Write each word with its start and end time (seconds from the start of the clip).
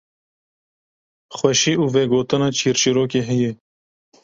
xweşî 1.37 1.73
û 1.81 1.83
vegotina 1.95 2.49
çîrçîrokê 2.57 3.21
heye 3.29 3.51